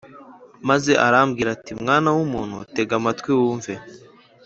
[0.69, 3.73] Maze arambwira ati Mwana w umuntu tega amatwi wumve